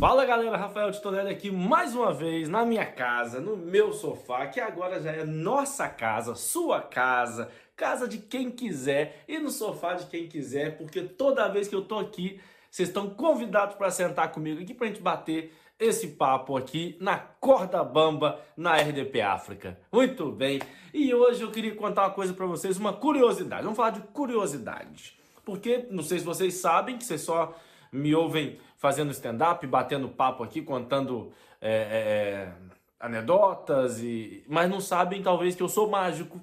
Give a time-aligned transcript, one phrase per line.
[0.00, 4.46] Fala galera, Rafael de Tonelli aqui mais uma vez na minha casa, no meu sofá,
[4.46, 9.92] que agora já é nossa casa, sua casa, casa de quem quiser e no sofá
[9.92, 12.40] de quem quiser, porque toda vez que eu tô aqui,
[12.70, 17.84] vocês estão convidados para sentar comigo aqui pra gente bater esse papo aqui na corda
[17.84, 19.78] bamba na RDP África.
[19.92, 20.62] Muito bem.
[20.94, 23.64] E hoje eu queria contar uma coisa para vocês, uma curiosidade.
[23.64, 25.20] Vamos falar de curiosidade.
[25.44, 27.54] Porque não sei se vocês sabem que vocês só
[27.92, 31.30] me ouvem fazendo stand-up, batendo papo aqui, contando
[31.60, 32.52] é, é, é,
[32.98, 36.40] anedotas, e, mas não sabem talvez que eu sou mágico.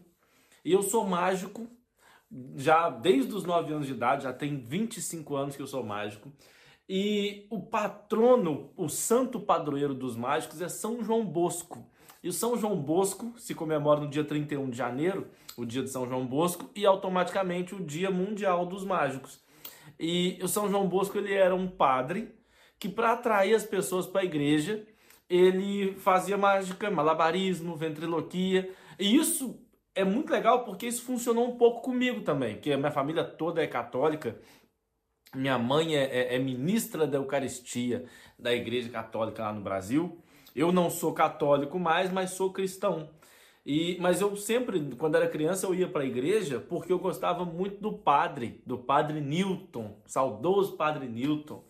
[0.64, 1.68] E eu sou mágico
[2.56, 6.32] já desde os 9 anos de idade, já tem 25 anos que eu sou mágico.
[6.88, 11.84] E o patrono, o santo padroeiro dos mágicos é São João Bosco.
[12.22, 15.90] E o São João Bosco se comemora no dia 31 de janeiro, o dia de
[15.90, 19.42] São João Bosco, e automaticamente o Dia Mundial dos Mágicos.
[20.00, 22.36] E o São João Bosco ele era um padre
[22.80, 24.86] que para atrair as pessoas para a igreja,
[25.30, 28.72] ele fazia mágica, malabarismo, ventriloquia.
[29.00, 29.60] E isso
[29.96, 33.64] é muito legal porque isso funcionou um pouco comigo também, porque a minha família toda
[33.64, 34.40] é católica.
[35.36, 38.06] Minha mãe é, é, é ministra da Eucaristia
[38.38, 40.22] da Igreja Católica lá no Brasil.
[40.56, 43.10] Eu não sou católico mais, mas sou cristão.
[43.68, 47.44] E, mas eu sempre, quando era criança, eu ia para a igreja porque eu gostava
[47.44, 51.62] muito do padre, do padre Newton, saudoso padre Newton.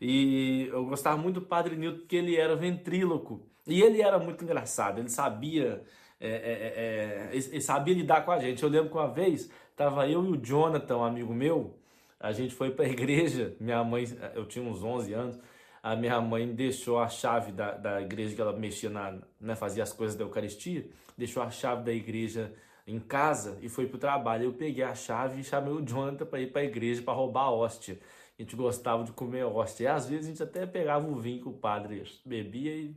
[0.00, 3.46] E eu gostava muito do padre Newton porque ele era ventríloco.
[3.68, 5.84] E ele era muito engraçado, ele sabia,
[6.20, 8.60] é, é, é, é ele sabia lidar com a gente.
[8.60, 11.78] Eu lembro que uma vez estava eu e o Jonathan, um amigo meu,
[12.18, 15.40] a gente foi para a igreja, minha mãe, eu tinha uns 11 anos,
[15.84, 19.82] a minha mãe deixou a chave da, da igreja que ela mexia na, né, fazia
[19.82, 22.54] as coisas da Eucaristia, deixou a chave da igreja
[22.86, 24.44] em casa e foi pro trabalho.
[24.44, 27.42] Eu peguei a chave e chamei o Jonathan para ir para a igreja para roubar
[27.42, 28.00] a hóstia.
[28.38, 29.84] A gente gostava de comer hóstia.
[29.84, 32.96] E às vezes a gente até pegava o vinho que o padre bebia e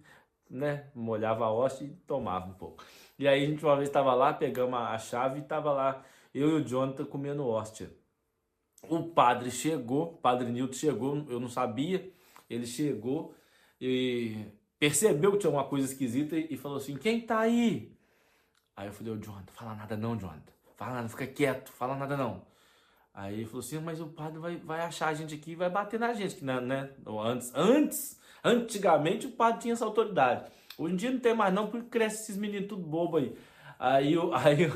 [0.50, 2.86] né, molhava a hóstia e tomava um pouco.
[3.20, 6.52] E aí a gente uma vez estava lá, pegamos a chave e estava lá eu
[6.52, 7.92] e o Jonathan comendo hóstia.
[8.88, 12.16] O padre chegou, o padre Nilton chegou, eu não sabia,
[12.50, 13.36] ele chegou
[13.80, 14.46] e
[14.80, 17.96] percebeu que tinha uma coisa esquisita e falou assim: Quem tá aí?
[18.76, 20.54] Aí eu falei: Ô, Jonathan, fala nada não, Jonathan.
[20.76, 22.46] Fala nada, fica quieto, fala nada não.
[23.14, 25.70] Aí ele falou assim: Mas o padre vai, vai achar a gente aqui e vai
[25.70, 26.36] bater na gente.
[26.36, 26.92] Que, né, né?
[27.06, 30.50] Antes, antes, antigamente o padre tinha essa autoridade.
[30.78, 33.36] Hoje em dia não tem mais, não, porque cresce esses meninos tudo bobo aí.
[33.80, 34.72] Aí, aí,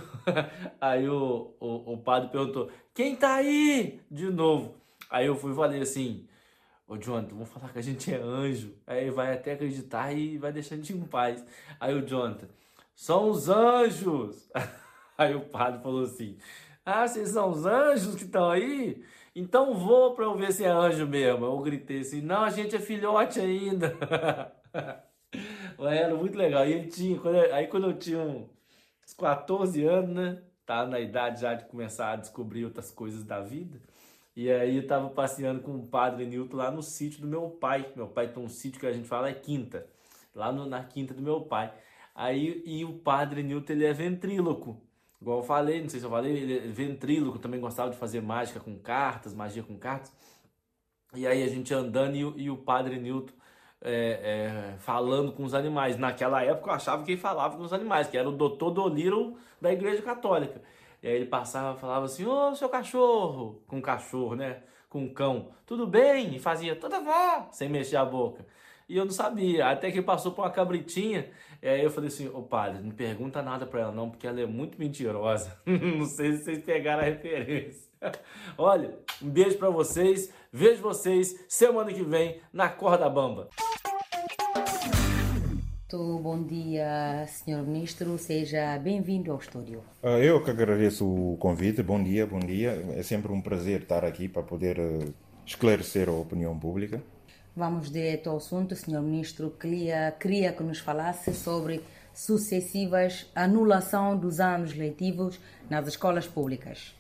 [0.80, 4.02] aí o, o, o padre perguntou: Quem tá aí?
[4.10, 4.76] De novo.
[5.10, 6.28] Aí eu fui e falei assim:
[6.88, 8.74] Ô Jonathan, vamos falar que a gente é anjo.
[8.86, 11.46] Aí vai até acreditar e vai deixar a gente em paz.
[11.80, 12.48] Aí o Jonathan,
[12.96, 14.50] são os anjos.
[15.18, 16.38] Aí o padre falou assim:
[16.86, 19.04] Ah, vocês são os anjos que estão aí?
[19.36, 21.46] Então vou para eu ver se é anjo mesmo.
[21.46, 23.96] Eu gritei assim: Não, a gente é filhote ainda.
[25.80, 26.66] Era muito legal.
[26.68, 30.42] E ele tinha, quando eu, aí quando eu tinha uns 14 anos, né?
[30.66, 33.80] Tava na idade já de começar a descobrir outras coisas da vida.
[34.36, 37.92] E aí eu tava passeando com o padre Nilton lá no sítio do meu pai.
[37.96, 39.86] Meu pai tem um sítio que a gente fala é quinta.
[40.34, 41.74] Lá no, na quinta do meu pai.
[42.16, 44.82] Aí, e o padre Nilton, ele é ventríloco.
[45.22, 48.22] Igual eu falei, não sei se eu falei, ele é ventríloco, também gostava de fazer
[48.22, 50.12] mágica com cartas, magia com cartas.
[51.14, 53.34] E aí a gente andando e, e o padre Nilton
[53.82, 55.98] é, é, falando com os animais.
[55.98, 59.38] Naquela época eu achava que ele falava com os animais, que era o doutor Dolittle
[59.60, 60.62] da Igreja Católica.
[61.02, 64.64] E aí ele passava falava assim, ô seu cachorro, com cachorro, né?
[64.90, 66.36] Com cão, tudo bem?
[66.36, 68.46] E fazia, tudo bom, sem mexer a boca.
[68.88, 72.28] E eu não sabia, até que passou por uma cabritinha, e aí eu falei assim,
[72.28, 75.58] ô padre, não pergunta nada pra ela não, porque ela é muito mentirosa.
[75.66, 77.90] não sei se vocês pegaram a referência.
[78.58, 83.50] Olha, um beijo para vocês, vejo vocês semana que vem na Corda Bamba.
[85.98, 88.18] Bom dia, Senhor Ministro.
[88.18, 89.84] Seja bem-vindo ao estúdio.
[90.02, 91.84] Ah, eu que agradeço o convite.
[91.84, 92.82] Bom dia, bom dia.
[92.96, 95.06] É sempre um prazer estar aqui para poder ah,
[95.46, 97.04] esclarecer a opinião pública.
[97.54, 99.52] Vamos direto ao assunto, Senhor Ministro.
[99.60, 101.84] Queria, queria que nos falasse sobre
[102.14, 106.96] sucessivas anulação dos anos letivos nas escolas públicas.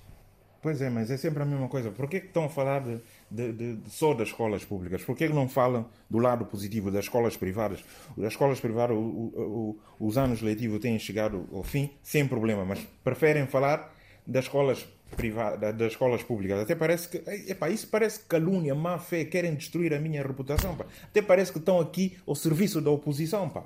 [0.61, 1.91] Pois é, mas é sempre a mesma coisa.
[1.91, 2.99] Por que estão a falar de
[3.31, 5.01] de, de, só das escolas públicas?
[5.03, 7.83] Por que não falam do lado positivo das escolas privadas?
[8.17, 12.65] Das escolas privadas, o, o, o, os anos letivos têm chegado ao fim sem problema,
[12.65, 13.95] mas preferem falar
[14.27, 14.85] das escolas
[15.15, 16.59] privadas, das escolas públicas.
[16.59, 17.17] Até parece que,
[17.49, 20.75] epá, isso parece calúnia, má fé, querem destruir a minha reputação.
[20.75, 20.85] Pá.
[21.05, 23.49] Até parece que estão aqui ao serviço da oposição.
[23.49, 23.63] Pá.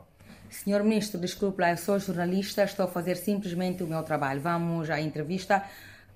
[0.50, 4.40] Senhor Ministro, desculpe lá, eu sou jornalista, estou a fazer simplesmente o meu trabalho.
[4.42, 5.64] Vamos à entrevista.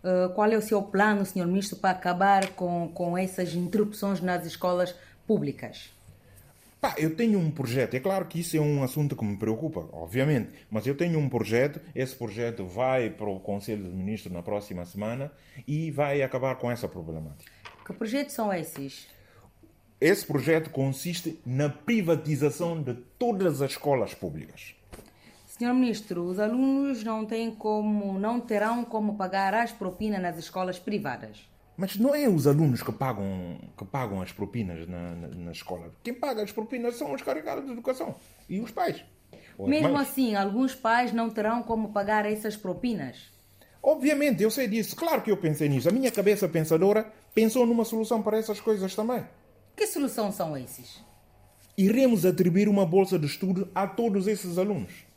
[0.03, 1.45] Uh, qual é o seu plano, Sr.
[1.45, 4.95] Ministro, para acabar com, com essas interrupções nas escolas
[5.27, 5.91] públicas?
[6.79, 9.85] Pá, eu tenho um projeto, é claro que isso é um assunto que me preocupa,
[9.91, 14.41] obviamente, mas eu tenho um projeto, esse projeto vai para o Conselho de Ministros na
[14.41, 15.29] próxima semana
[15.67, 17.51] e vai acabar com essa problemática.
[17.85, 19.07] Que projetos são esses?
[19.99, 24.73] Esse projeto consiste na privatização de todas as escolas públicas.
[25.59, 30.79] Senhor Ministro, os alunos não têm como, não terão como pagar as propinas nas escolas
[30.79, 31.49] privadas.
[31.75, 35.93] Mas não é os alunos que pagam, que pagam as propinas na, na, na escola.
[36.01, 38.15] Quem paga as propinas são os carregados de educação
[38.47, 39.03] e os pais.
[39.59, 43.29] Mesmo assim, alguns pais não terão como pagar essas propinas.
[43.83, 44.95] Obviamente, eu sei disso.
[44.95, 45.89] Claro que eu pensei nisso.
[45.89, 49.25] A minha cabeça pensadora pensou numa solução para essas coisas também.
[49.75, 51.03] Que solução são esses?
[51.77, 55.08] Iremos atribuir uma bolsa de estudo a todos esses alunos.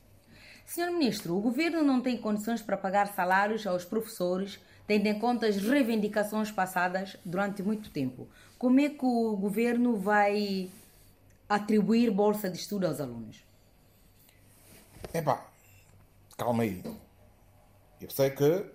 [0.67, 5.47] Senhor Ministro, o governo não tem condições para pagar salários aos professores, tendo em conta
[5.47, 8.27] as reivindicações passadas durante muito tempo.
[8.59, 10.71] Como é que o governo vai
[11.49, 13.45] atribuir bolsa de estudo aos alunos?
[15.13, 15.47] Epá,
[16.37, 16.83] calma aí.
[18.01, 18.67] Eu sei que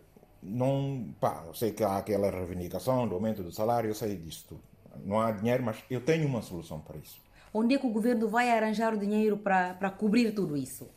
[0.44, 1.14] não.
[1.20, 4.68] Pá, eu sei que há aquela reivindicação do aumento do salário, eu sei disso tudo
[5.06, 7.22] não há dinheiro, mas eu tenho uma solução para isso.
[7.54, 10.90] Onde é que o governo vai arranjar o dinheiro para, para cobrir tudo isso?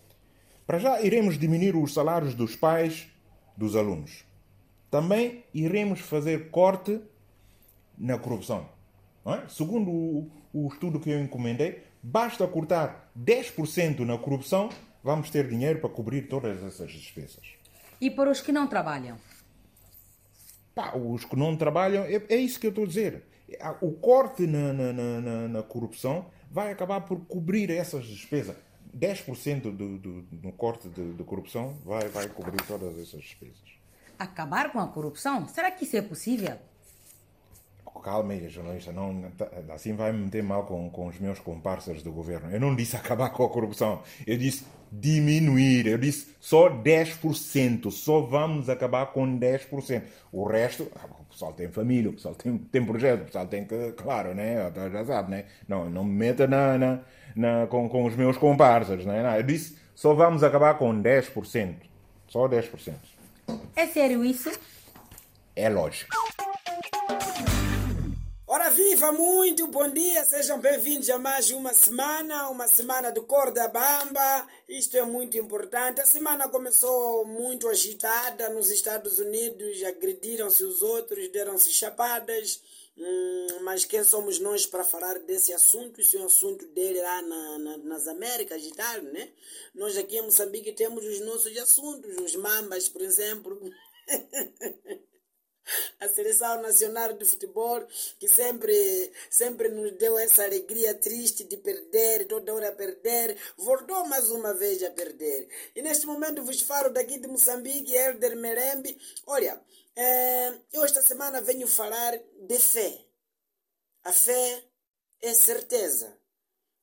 [0.71, 3.09] Para já iremos diminuir os salários dos pais
[3.57, 4.25] dos alunos.
[4.89, 7.01] Também iremos fazer corte
[7.99, 8.69] na corrupção.
[9.27, 9.49] É?
[9.49, 14.69] Segundo o, o estudo que eu encomendei, basta cortar 10% na corrupção,
[15.03, 17.45] vamos ter dinheiro para cobrir todas essas despesas.
[18.01, 19.19] E para os que não trabalham?
[20.73, 23.25] Pá, os que não trabalham, é, é isso que eu estou a dizer
[23.81, 28.57] o corte na, na, na, na, corrupção vai acabar por cobrir essas despesas.
[28.97, 33.71] 10% do, do, do corte de, de, corrupção vai, vai cobrir todas essas despesas.
[34.19, 35.49] Acabar com a corrupção?
[35.49, 36.59] Será que isso é possível?
[38.03, 39.25] Calma aí, jornalista, não,
[39.75, 42.51] assim vai me meter mal com, com os meus comparsas do governo.
[42.51, 48.21] Eu não disse acabar com a corrupção, eu disse diminuir, eu disse só 10%, só
[48.21, 50.03] vamos acabar com 10%.
[50.33, 53.65] O resto, ah, o pessoal tem família, o pessoal tem, tem projeto, o pessoal tem
[53.65, 55.45] que, claro, né, já sabe, né?
[55.69, 57.01] Não, não me meta na, na,
[57.37, 59.23] na, com, com os meus comparsas, né?
[59.23, 61.75] Não, eu disse só vamos acabar com 10%,
[62.27, 62.95] só 10%.
[63.77, 64.51] É sério isso?
[65.55, 66.17] É lógico.
[68.91, 74.49] Viva, muito bom dia, sejam bem-vindos a mais uma semana, uma semana do Corda Bamba.
[74.69, 76.01] Isto é muito importante.
[76.01, 82.61] A semana começou muito agitada nos Estados Unidos, agrediram-se os outros, deram-se chapadas.
[82.99, 86.01] Hum, mas quem somos nós para falar desse assunto?
[86.01, 89.31] Isso é um assunto dele lá na, na, nas Américas e tal, né?
[89.73, 93.57] Nós aqui em Moçambique temos os nossos assuntos, os mambas, por exemplo.
[96.01, 97.87] a seleção nacional de futebol
[98.19, 104.31] que sempre sempre nos deu essa alegria triste de perder toda hora perder voltou mais
[104.31, 105.49] uma vez a perder.
[105.75, 108.97] E neste momento vos falo daqui de Moçambique Helder Merembe
[109.27, 109.61] olha
[109.97, 113.05] é, eu esta semana venho falar de fé.
[114.05, 114.65] A fé
[115.21, 116.17] é certeza.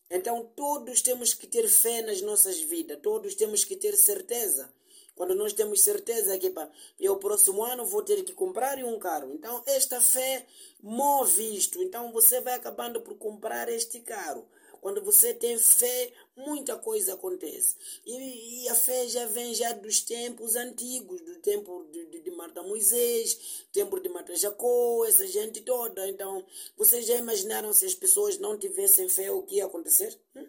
[0.10, 4.72] Então todos temos que ter fé nas nossas vidas todos temos que ter certeza
[5.18, 6.70] quando nós temos certeza que pá,
[7.00, 9.34] eu próximo ano vou ter que comprar um carro.
[9.34, 10.46] Então esta fé
[10.82, 11.82] move isto.
[11.82, 14.48] Então você vai acabando por comprar este carro.
[14.80, 17.76] Quando você tem fé, muita coisa acontece.
[18.06, 22.32] E, e, a fé já vem já dos tempos antigos, do tempo de, de, de
[22.32, 26.08] Marta Moisés, tempo de Marta Jacó, essa gente toda.
[26.08, 26.46] Então,
[26.78, 30.16] vocês já imaginaram se as pessoas não tivessem fé, o que ia acontecer?
[30.36, 30.48] Hum?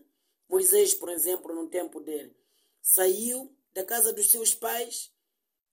[0.49, 2.37] Moisés, por exemplo, no tempo dele,
[2.81, 5.13] saiu da casa dos seus pais,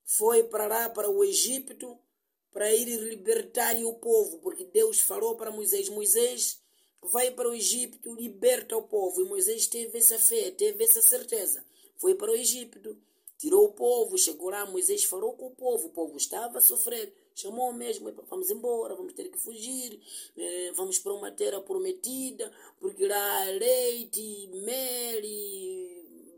[0.04, 1.98] foi para lá, para o Egito,
[2.52, 6.60] para ir libertar o povo, porque Deus falou para Moisés: Moisés,
[7.02, 9.22] vai para o Egito, liberta o povo.
[9.22, 11.66] E Moisés teve essa fé, teve essa certeza.
[11.98, 12.96] Foi para o Egito,
[13.40, 17.12] tirou o povo, chegou lá, Moisés falou com o povo, o povo estava a sofrer.
[17.34, 20.00] Chamou mesmo, vamos embora, vamos ter que fugir,
[20.38, 25.22] eh, vamos para uma terra prometida, porque lá leite, mel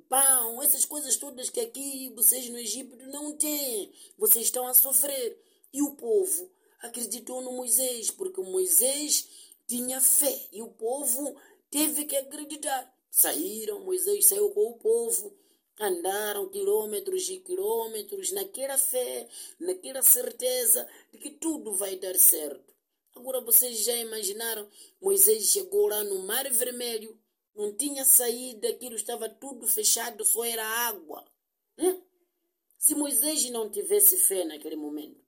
[0.09, 3.91] pão, essas coisas todas que aqui vocês no Egito não têm.
[4.17, 5.41] Vocês estão a sofrer.
[5.73, 6.49] E o povo
[6.81, 9.27] acreditou no Moisés, porque Moisés
[9.67, 11.35] tinha fé e o povo
[11.69, 12.93] teve que acreditar.
[13.11, 15.35] Saíram, Moisés saiu com o povo,
[15.79, 19.27] andaram quilômetros e quilômetros naquela fé,
[19.59, 22.73] naquela certeza de que tudo vai dar certo.
[23.15, 24.69] Agora vocês já imaginaram?
[25.01, 27.17] Moisés chegou lá no Mar Vermelho,
[27.57, 31.25] não tinha saída, aquilo estava tudo fechado, só era água.
[31.77, 32.01] Hum?
[32.77, 35.25] Se Moisés não tivesse fé naquele momento,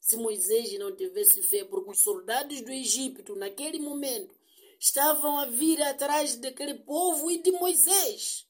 [0.00, 4.34] se Moisés não tivesse fé, porque os soldados do Egito, naquele momento,
[4.78, 8.46] estavam a vir atrás daquele povo e de Moisés.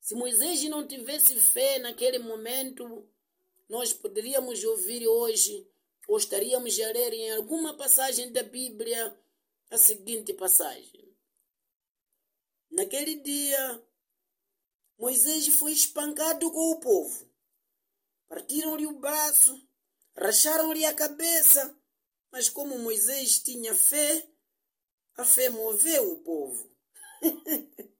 [0.00, 3.06] Se Moisés não tivesse fé naquele momento,
[3.68, 5.68] nós poderíamos ouvir hoje,
[6.08, 9.16] ou estaríamos a ler em alguma passagem da Bíblia,
[9.70, 11.11] a seguinte passagem.
[12.72, 13.82] Naquele dia,
[14.98, 17.30] Moisés foi espancado com o povo.
[18.26, 19.68] Partiram-lhe o braço,
[20.16, 21.76] racharam-lhe a cabeça,
[22.30, 24.26] mas como Moisés tinha fé,
[25.18, 26.74] a fé moveu o povo.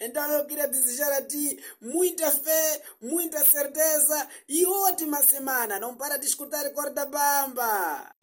[0.00, 5.78] então eu queria desejar a ti muita fé, muita certeza e ótima semana.
[5.78, 8.15] Não para de escutar Corda Bamba.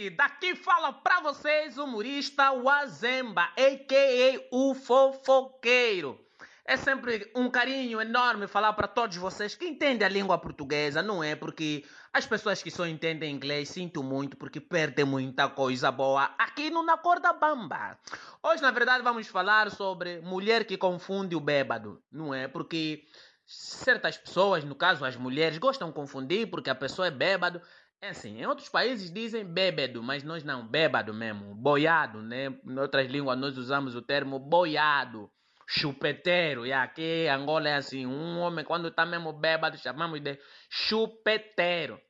[0.00, 0.10] Gente!
[0.10, 4.40] Daqui fala pra vocês o humorista Wazemba, a.k.a.
[4.50, 6.18] o fofoqueiro.
[6.64, 11.22] É sempre um carinho enorme falar para todos vocês que entendem a língua portuguesa, não
[11.22, 11.34] é?
[11.34, 16.70] Porque as pessoas que só entendem inglês, sinto muito, porque perdem muita coisa boa aqui
[16.70, 17.98] no Na Corda Bamba.
[18.42, 22.46] Hoje, na verdade, vamos falar sobre mulher que confunde o bêbado, não é?
[22.46, 23.04] Porque
[23.50, 27.60] certas pessoas, no caso as mulheres, gostam de confundir porque a pessoa é bêbado.
[28.02, 32.46] É assim, em outros países dizem bêbado, mas nós não, bêbado mesmo, boiado, né?
[32.46, 35.30] Em outras línguas nós usamos o termo boiado
[35.68, 36.66] chupeteiro.
[36.66, 40.38] E aqui em Angola é assim, um homem quando está mesmo bêbado chamamos de
[40.70, 42.00] chupeteiro.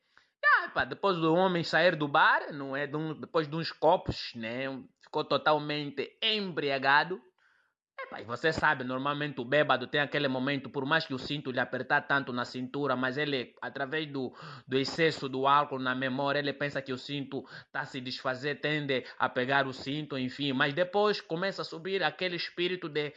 [0.42, 4.66] E, epa, depois do homem sair do bar, não é, depois de uns copos, né,
[5.02, 7.20] ficou totalmente embriagado.
[8.19, 11.61] E você sabe, normalmente o bêbado tem aquele momento, por mais que o cinto lhe
[11.61, 14.35] apertar tanto na cintura, mas ele, através do,
[14.66, 19.04] do excesso do álcool na memória, ele pensa que o cinto está se desfazer, tende
[19.19, 23.14] a pegar o cinto, enfim, mas depois começa a subir aquele espírito de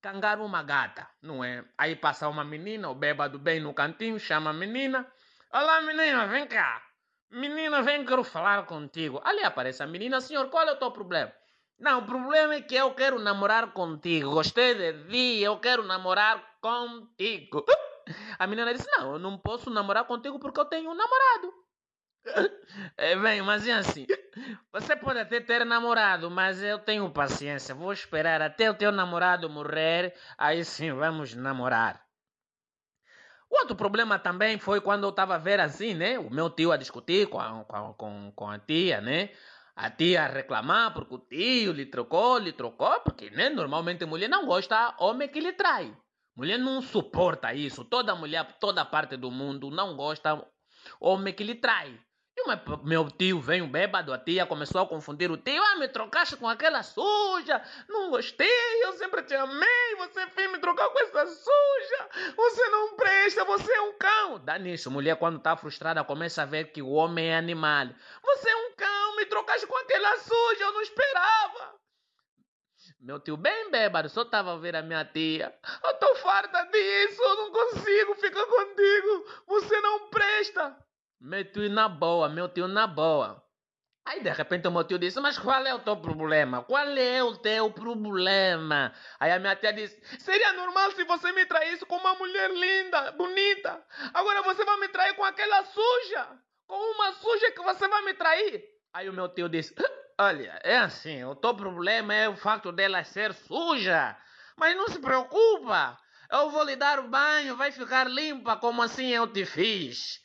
[0.00, 1.64] cangar uma gata, não é?
[1.78, 5.10] Aí passa uma menina, o bêbado bem no cantinho, chama a menina.
[5.50, 6.82] Olá, menina, vem cá.
[7.30, 9.20] Menina, vem, quero falar contigo.
[9.24, 11.32] Ali aparece a menina, senhor, qual é o teu problema?
[11.78, 14.30] Não, o problema é que eu quero namorar contigo.
[14.30, 17.64] Gostei de ti, eu quero namorar contigo.
[18.38, 21.52] A menina disse, não, eu não posso namorar contigo porque eu tenho um namorado.
[22.96, 24.06] É bem, mas é assim.
[24.72, 27.74] Você pode até ter namorado, mas eu tenho paciência.
[27.74, 32.04] Vou esperar até o teu namorado morrer, aí sim vamos namorar.
[33.48, 36.18] O outro problema também foi quando eu estava a ver assim, né?
[36.18, 39.30] O meu tio a discutir com a, com, com, com a tia, né?
[39.76, 43.50] A tia a reclamar porque o tio lhe trocou, lhe trocou, porque né?
[43.50, 45.96] normalmente mulher não gosta homem que lhe trai.
[46.36, 47.84] Mulher não suporta isso.
[47.84, 50.44] Toda mulher, toda parte do mundo não gosta
[51.00, 51.98] homem que lhe trai.
[52.36, 52.42] E
[52.82, 55.62] meu tio veio bêbado, a tia começou a confundir o tio.
[55.62, 57.62] Ah, me trocaste com aquela suja.
[57.88, 59.94] Não gostei, eu sempre te amei.
[59.98, 62.34] Você fez me trocar com essa suja.
[62.36, 64.40] Você não presta, você é um cão.
[64.40, 67.88] Dá nisso, mulher quando tá frustrada começa a ver que o homem é animal.
[68.24, 68.63] Você é um
[69.54, 71.74] trocaste com aquela suja, eu não esperava.
[73.00, 75.54] Meu tio bem bêbado, só tava a ver a minha tia.
[75.82, 79.26] Eu tô farta disso, eu não consigo ficar contigo.
[79.46, 80.76] Você não presta.
[81.20, 83.42] Meu tio na boa, meu tio na boa.
[84.06, 86.62] Aí de repente o meu tio disse, mas qual é o teu problema?
[86.62, 88.92] Qual é o teu problema?
[89.18, 93.12] Aí a minha tia disse, seria normal se você me traísse com uma mulher linda,
[93.12, 93.82] bonita.
[94.12, 96.38] Agora você vai me trair com aquela suja.
[96.66, 98.73] Com uma suja que você vai me trair.
[98.94, 99.74] Aí o meu tio disse,
[100.16, 104.16] olha, é assim, o teu problema é o fato dela ser suja.
[104.56, 105.98] Mas não se preocupa.
[106.30, 110.20] Eu vou lhe dar o banho, vai ficar limpa como assim eu te fiz.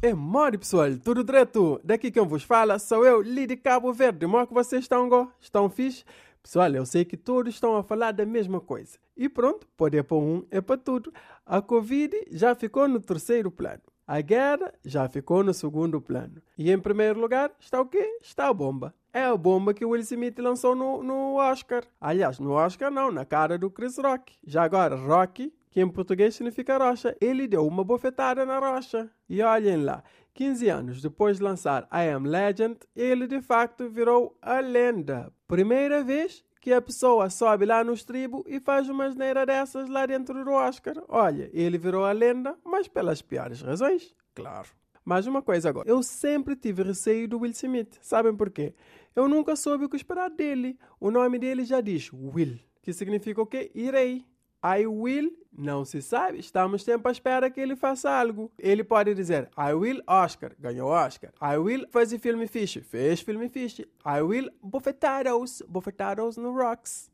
[0.00, 1.78] É mole, pessoal, tudo direto.
[1.84, 4.24] Daqui quem vos fala sou eu, Lidi Cabo Verde.
[4.24, 5.30] É que vocês estão, go?
[5.42, 6.06] Estão fixe?
[6.42, 8.98] Pessoal, eu sei que todos estão a falar da mesma coisa.
[9.14, 11.12] E pronto, pode é para um, é para tudo.
[11.44, 13.82] A Covid já ficou no terceiro plano.
[14.10, 16.42] A guerra já ficou no segundo plano.
[16.58, 18.18] E em primeiro lugar está o quê?
[18.20, 18.92] Está a bomba.
[19.12, 21.84] É a bomba que o Will Smith lançou no, no Oscar.
[22.00, 24.34] Aliás, no Oscar não, na cara do Chris Rock.
[24.44, 27.16] Já agora, Rocky que em português significa rocha.
[27.20, 29.08] Ele deu uma bofetada na rocha.
[29.28, 30.02] E olhem lá,
[30.34, 35.32] 15 anos depois de lançar I Am Legend, ele de facto virou a lenda.
[35.46, 40.04] Primeira vez que a pessoa sobe lá no estribo e faz uma asneira dessas lá
[40.04, 40.94] dentro do Oscar.
[41.08, 44.68] Olha, ele virou a lenda, mas pelas piores razões, claro.
[45.02, 47.98] Mas uma coisa agora, eu sempre tive receio do Will Smith.
[48.02, 48.74] Sabem por quê?
[49.16, 50.78] Eu nunca soube o que esperar dele.
[51.00, 53.70] O nome dele já diz Will, que significa o quê?
[53.74, 54.24] Irei.
[54.62, 58.52] I will, não se sabe, estamos sempre à espera que ele faça algo.
[58.58, 61.32] Ele pode dizer I will Oscar, ganhou Oscar.
[61.42, 63.88] I will fazer filme fixe, fez filme fixe.
[64.04, 67.10] I will bofetados, bofetados no Rocks.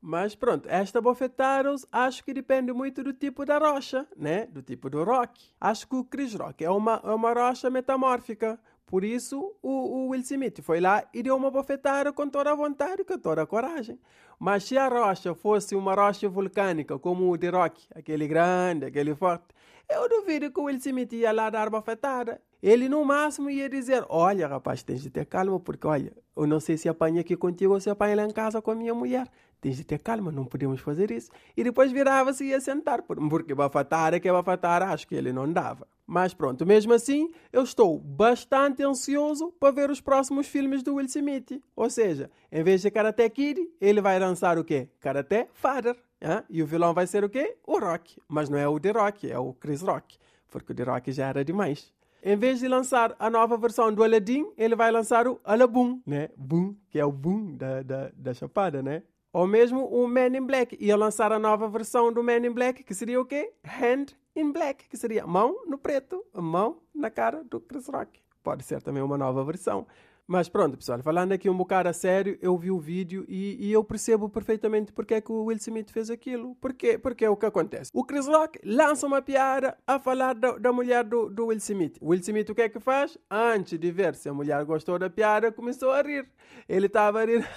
[0.00, 4.46] Mas pronto, esta bofetadas acho que depende muito do tipo da rocha, né?
[4.46, 5.50] Do tipo do rock.
[5.60, 8.60] Acho que o Chris Rock é uma, é uma rocha metamórfica.
[8.86, 12.54] Por isso, o, o Will Smith foi lá e deu uma bofetada com toda a
[12.54, 13.98] vontade, com toda a coragem.
[14.38, 19.12] Mas se a rocha fosse uma rocha vulcânica, como o de Rock, aquele grande, aquele
[19.14, 19.46] forte,
[19.88, 22.40] eu duvido que o Will Smith ia lá dar bofetada.
[22.62, 26.60] Ele no máximo ia dizer: Olha, rapaz, tens de ter calma, porque olha, eu não
[26.60, 29.28] sei se apanha aqui contigo ou se apanha lá em casa com a minha mulher.
[29.60, 31.30] Tens de ter calma, não podemos fazer isso.
[31.56, 35.88] E depois virava-se e ia sentar, porque que é bafatara, acho que ele não dava.
[36.06, 41.06] Mas pronto, mesmo assim, eu estou bastante ansioso para ver os próximos filmes do Will
[41.06, 41.60] Smith.
[41.74, 44.88] Ou seja, em vez de Karate Kid, ele vai lançar o quê?
[45.00, 45.96] Karate Father.
[46.20, 46.44] Hein?
[46.48, 47.56] E o vilão vai ser o quê?
[47.66, 48.20] O Rock.
[48.28, 50.16] Mas não é o The Rock, é o Chris Rock.
[50.48, 51.92] Porque o The Rock já era demais.
[52.22, 56.28] Em vez de lançar a nova versão do Aladdin, ele vai lançar o Alabum, né?
[56.36, 59.02] Boom, que é o boom da, da, da chapada, né?
[59.32, 60.76] Ou mesmo o Man in Black.
[60.80, 63.52] Ia lançar a nova versão do Man in Black, que seria o quê?
[63.64, 64.06] Hand
[64.36, 68.20] in Black, que seria mão no preto, mão na cara do Chris Rock.
[68.42, 69.86] Pode ser também uma nova versão.
[70.28, 73.72] Mas pronto, pessoal, falando aqui um bocado a sério, eu vi o vídeo e, e
[73.72, 76.56] eu percebo perfeitamente porque é que o Will Smith fez aquilo.
[76.60, 77.92] Porque, porque é o que acontece.
[77.94, 81.96] O Chris Rock lança uma piada a falar da, da mulher do, do Will Smith.
[82.00, 83.16] O Will Smith o que é que faz?
[83.30, 86.28] Antes de ver se a mulher gostou da piada, começou a rir.
[86.68, 87.48] Ele estava a rir.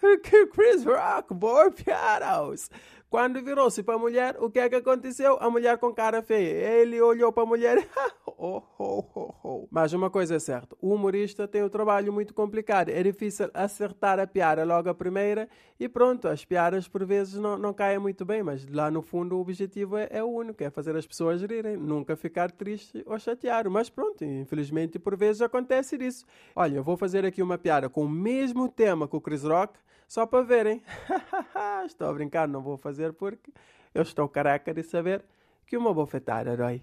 [0.52, 2.70] Chris Rock, boa piadas.
[3.14, 5.38] Quando virou-se para a mulher, o que é que aconteceu?
[5.40, 6.80] A mulher com cara feia.
[6.80, 7.88] Ele olhou para a mulher.
[8.26, 9.68] oh, oh, oh, oh.
[9.70, 12.88] Mas uma coisa é certa: o humorista tem um trabalho muito complicado.
[12.88, 16.26] É difícil acertar a piada logo a primeira e pronto.
[16.26, 19.96] As piadas por vezes não, não caem muito bem, mas lá no fundo o objetivo
[19.96, 23.70] é, é o único: é fazer as pessoas rirem, nunca ficar triste ou chateado.
[23.70, 26.26] Mas pronto, infelizmente por vezes acontece isso.
[26.56, 29.78] Olha, eu vou fazer aqui uma piada com o mesmo tema que o Chris Rock
[30.06, 30.82] só para verem.
[31.86, 33.52] estou a brincar, não vou fazer porque
[33.94, 35.24] eu estou careca de saber
[35.66, 36.82] que uma bofetada dói.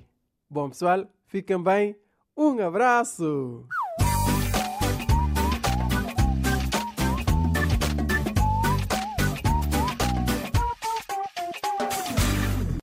[0.50, 1.96] Bom, pessoal, fiquem bem.
[2.36, 3.68] Um abraço!